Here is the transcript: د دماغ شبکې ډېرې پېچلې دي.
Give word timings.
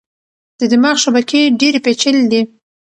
د 0.59 0.61
دماغ 0.71 0.95
شبکې 1.03 1.41
ډېرې 1.59 1.79
پېچلې 1.85 2.23
دي. 2.31 2.41